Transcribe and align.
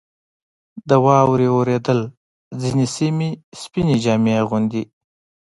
•د 0.89 0.91
واورې 1.05 1.47
اورېدل 1.55 1.99
ځینې 2.61 2.85
سیمې 2.95 3.29
سپینې 3.61 3.95
جامې 4.03 4.33
اغوندي. 4.41 4.83